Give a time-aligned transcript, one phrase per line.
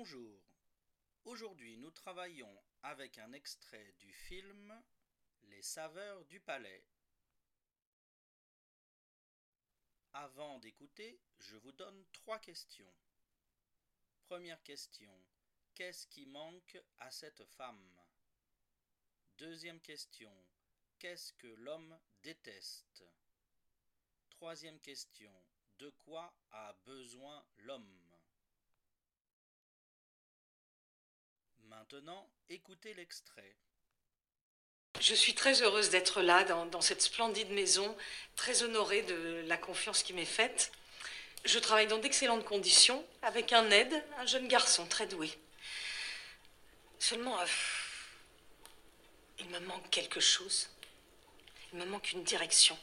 [0.00, 0.40] Bonjour.
[1.24, 4.80] Aujourd'hui, nous travaillons avec un extrait du film
[5.42, 6.84] Les saveurs du palais.
[10.12, 12.94] Avant d'écouter, je vous donne trois questions.
[14.22, 15.12] Première question.
[15.74, 18.00] Qu'est-ce qui manque à cette femme?
[19.36, 20.32] Deuxième question.
[21.00, 23.02] Qu'est-ce que l'homme déteste?
[24.30, 25.34] Troisième question.
[25.80, 28.07] De quoi a besoin l'homme?
[31.90, 33.56] Maintenant, écoutez l'extrait.
[35.00, 37.96] Je suis très heureuse d'être là, dans, dans cette splendide maison,
[38.36, 40.70] très honorée de la confiance qui m'est faite.
[41.46, 45.30] Je travaille dans d'excellentes conditions, avec un aide, un jeune garçon très doué.
[46.98, 47.46] Seulement, euh,
[49.38, 50.68] il me manque quelque chose.
[51.72, 52.78] Il me manque une direction.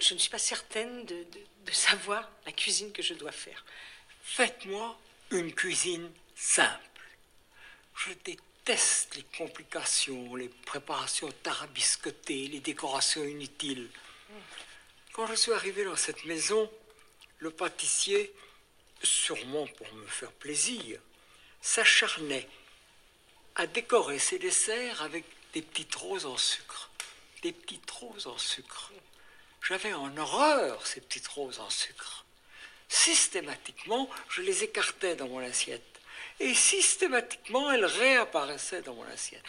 [0.00, 3.64] Je ne suis pas certaine de, de- de savoir la cuisine que je dois faire.
[4.22, 4.98] Faites-moi
[5.30, 6.90] une cuisine simple.
[7.94, 13.88] Je déteste les complications, les préparations tarabiscotées, les décorations inutiles.
[15.12, 16.70] Quand je suis arrivé dans cette maison,
[17.38, 18.32] le pâtissier,
[19.02, 20.98] sûrement pour me faire plaisir,
[21.60, 22.48] s'acharnait
[23.54, 26.90] à décorer ses desserts avec des petites roses en sucre.
[27.42, 28.92] Des petites roses en sucre.
[29.62, 32.24] J'avais en horreur ces petites roses en sucre.
[32.88, 35.93] Systématiquement, je les écartais dans mon assiette.
[36.40, 39.44] Et systématiquement, elles réapparaissaient dans mon assiette.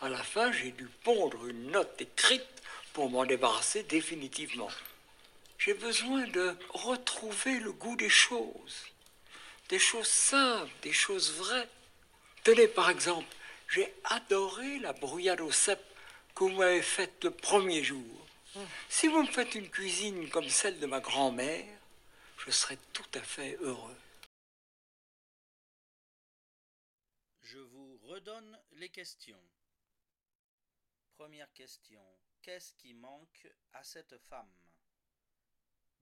[0.00, 2.62] À la fin, j'ai dû pondre une note écrite
[2.92, 4.70] pour m'en débarrasser définitivement.
[5.58, 8.86] J'ai besoin de retrouver le goût des choses.
[9.68, 11.68] Des choses simples, des choses vraies.
[12.44, 13.26] Tenez, par exemple,
[13.68, 15.84] j'ai adoré la brouillade au cèpe
[16.34, 18.26] que vous m'avez faite le premier jour.
[18.88, 21.64] Si vous me faites une cuisine comme celle de ma grand-mère,
[22.38, 23.96] je serai tout à fait heureux.
[28.16, 29.42] Redonne les questions.
[31.18, 32.02] Première question.
[32.40, 34.56] Qu'est-ce qui manque à cette femme?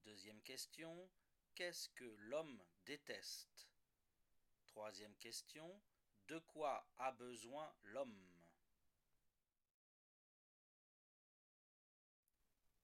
[0.05, 1.11] Deuxième question.
[1.57, 3.69] Qu'est-ce que l'homme déteste?
[4.69, 5.69] Troisième question.
[6.29, 8.31] De quoi a besoin l'homme?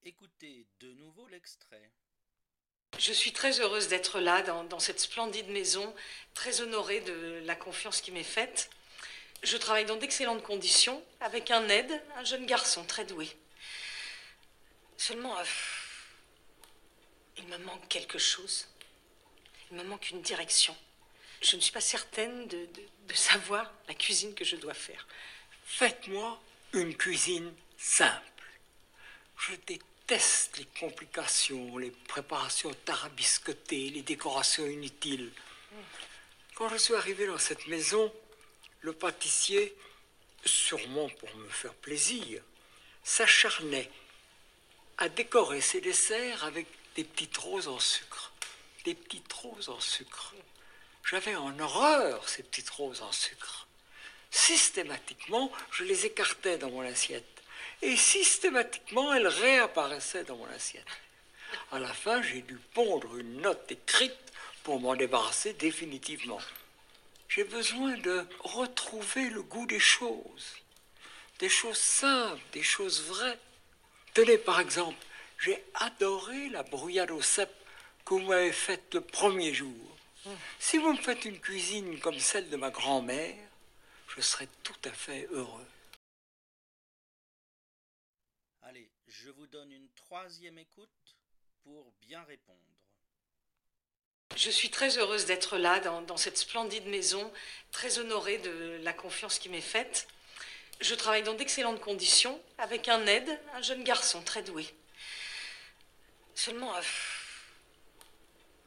[0.02, 1.92] Écoutez de nouveau l'extrait.
[2.98, 5.94] Je suis très heureuse d'être là, dans, dans cette splendide maison,
[6.34, 8.70] très honorée de la confiance qui m'est faite.
[9.42, 13.28] Je travaille dans d'excellentes conditions, avec un aide, un jeune garçon très doué.
[14.98, 15.44] Seulement, euh,
[17.38, 18.68] il me manque quelque chose.
[19.70, 20.76] Il me manque une direction.
[21.40, 22.68] Je ne suis pas certaine de,
[23.14, 25.08] savoir la cuisine que je dois faire.
[25.64, 26.40] Faites-moi
[26.74, 28.20] une cuisine simple.
[29.36, 35.32] Je déteste les complications, les préparations tarabiscotées, les décorations inutiles.
[36.54, 38.12] Quand je suis arrivé dans cette maison,
[38.80, 39.74] le pâtissier,
[40.44, 42.42] sûrement pour me faire plaisir,
[43.04, 43.90] s'acharnait
[44.98, 48.32] à décorer ses desserts avec des petites roses en sucre.
[48.84, 50.34] Des petites roses en sucre.
[51.04, 53.66] J'avais en horreur ces petites roses en sucre.
[54.30, 57.26] Systématiquement, je les écartais dans mon assiette.
[57.82, 60.86] Et systématiquement, elles réapparaissaient dans mon assiette.
[61.72, 64.14] À la fin, j'ai dû pondre une note écrite
[64.62, 66.40] pour m'en débarrasser définitivement.
[67.30, 70.56] J'ai besoin de retrouver le goût des choses.
[71.38, 73.38] Des choses simples, des choses vraies.
[74.14, 74.98] Tenez, par exemple,
[75.38, 77.54] j'ai adoré la brouillade au cèpe
[78.04, 79.96] que vous m'avez faite le premier jour.
[80.58, 83.48] Si vous me faites une cuisine comme celle de ma grand-mère,
[84.08, 85.68] je serai tout à fait heureux.
[88.62, 91.16] Allez, je vous donne une troisième écoute
[91.62, 92.58] pour bien répondre.
[94.36, 97.32] Je suis très heureuse d'être là, dans, cette splendide maison,
[97.72, 100.06] très honorée de la confiance qui m'est faite.
[100.80, 104.66] Je travaille dans d'excellentes conditions, avec un aide, un jeune garçon très doué.
[106.34, 106.80] Seulement, euh,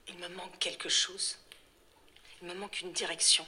[0.10, 1.40] il me manque quelque chose.
[2.42, 3.48] Il me manque une direction.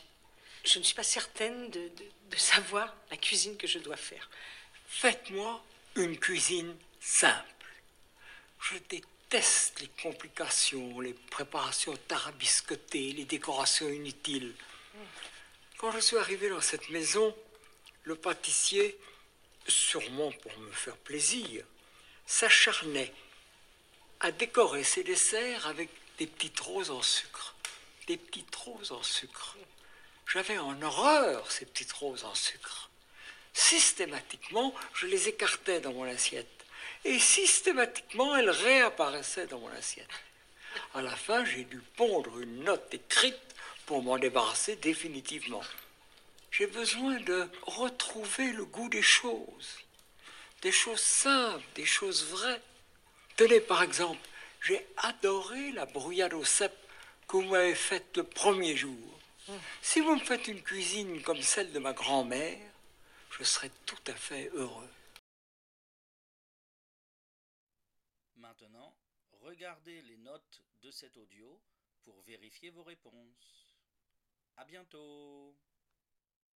[0.63, 4.29] Je ne suis pas certaine de, de- de savoir la cuisine que je dois faire.
[4.87, 5.63] Faites-moi
[5.95, 7.43] une cuisine simple.
[8.61, 14.55] Je déteste les complications, les préparations tarabiscotées, les décorations inutiles.
[15.77, 17.35] Quand je suis arrivé dans cette maison,
[18.03, 18.97] le pâtissier,
[19.67, 21.65] sûrement pour me faire plaisir,
[22.25, 23.13] s'acharnait
[24.21, 27.55] à décorer ses desserts avec des petites roses en sucre.
[28.07, 29.57] Des petites roses en sucre.
[30.31, 32.89] J'avais en horreur ces petites roses en sucre.
[33.53, 36.64] Systématiquement, je les écartais dans mon assiette.
[37.03, 40.09] Et systématiquement, elles réapparaissaient dans mon assiette.
[40.93, 43.39] À la fin, j'ai dû pondre une note écrite
[43.85, 45.63] pour m'en débarrasser définitivement.
[46.51, 49.79] J'ai besoin de retrouver le goût des choses,
[50.61, 52.61] des choses simples, des choses vraies.
[53.35, 54.27] Tenez par exemple,
[54.61, 56.77] j'ai adoré la brouillade au cèpe
[57.27, 59.19] que vous m'avez faite le premier jour.
[59.81, 62.57] Si vous me faites une cuisine comme celle de ma grand-mère,
[63.37, 64.89] je serai tout à fait heureux.
[68.47, 68.95] Maintenant,
[69.41, 71.59] regardez les notes de cet audio
[72.03, 73.75] pour vérifier vos réponses.
[74.55, 75.57] À bientôt